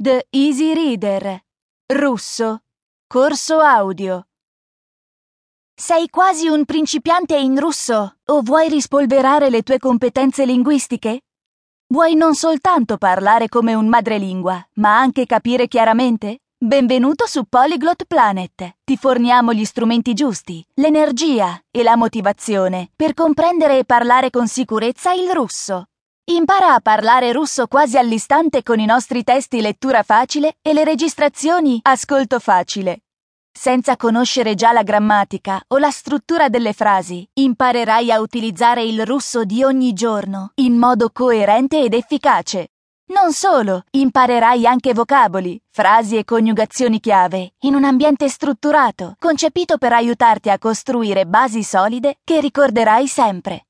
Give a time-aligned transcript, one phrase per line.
[0.00, 1.42] The Easy Reader.
[1.92, 2.60] Russo.
[3.08, 4.28] Corso audio.
[5.74, 11.22] Sei quasi un principiante in russo o vuoi rispolverare le tue competenze linguistiche?
[11.88, 16.42] Vuoi non soltanto parlare come un madrelingua, ma anche capire chiaramente?
[16.56, 18.76] Benvenuto su Polyglot Planet.
[18.84, 25.12] Ti forniamo gli strumenti giusti, l'energia e la motivazione per comprendere e parlare con sicurezza
[25.12, 25.88] il russo.
[26.30, 31.78] Impara a parlare russo quasi all'istante con i nostri testi lettura facile e le registrazioni
[31.80, 33.04] ascolto facile.
[33.50, 39.44] Senza conoscere già la grammatica o la struttura delle frasi, imparerai a utilizzare il russo
[39.44, 42.72] di ogni giorno in modo coerente ed efficace.
[43.06, 49.94] Non solo, imparerai anche vocaboli, frasi e coniugazioni chiave in un ambiente strutturato, concepito per
[49.94, 53.67] aiutarti a costruire basi solide che ricorderai sempre.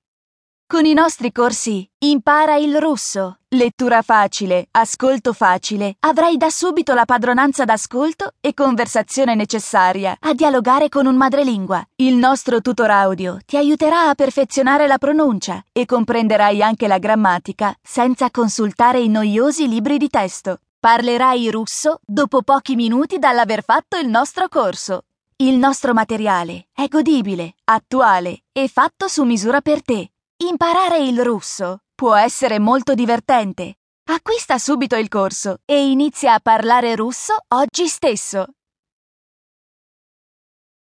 [0.71, 7.07] Con i nostri corsi Impara il russo, lettura facile, ascolto facile, avrai da subito la
[7.07, 11.83] padronanza d'ascolto e conversazione necessaria a dialogare con un madrelingua.
[11.97, 17.75] Il nostro tutor audio ti aiuterà a perfezionare la pronuncia e comprenderai anche la grammatica
[17.83, 20.59] senza consultare i noiosi libri di testo.
[20.79, 25.05] Parlerai russo dopo pochi minuti dall'aver fatto il nostro corso.
[25.37, 30.11] Il nostro materiale è godibile, attuale e fatto su misura per te.
[30.41, 33.79] Imparare il russo può essere molto divertente.
[34.09, 38.47] Acquista subito il corso e inizia a parlare russo oggi stesso.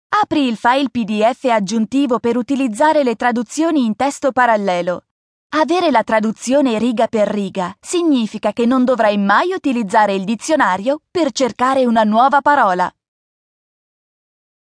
[0.09, 5.05] Apri il file PDF aggiuntivo per utilizzare le traduzioni in testo parallelo.
[5.49, 11.31] Avere la traduzione riga per riga significa che non dovrai mai utilizzare il dizionario per
[11.31, 12.91] cercare una nuova parola.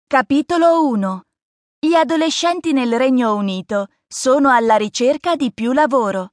[0.06, 1.27] Capitolo 1
[1.80, 6.32] Gli adolescenti nel Regno Unito sono alla ricerca di più lavoro.